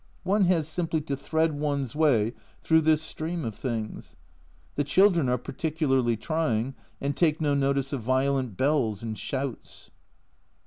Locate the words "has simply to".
0.45-1.15